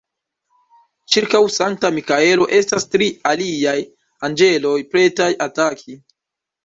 [1.15, 3.77] Ĉirkaŭ Sankta Mikaelo estas tri aliaj
[4.29, 6.01] anĝeloj pretaj ataki.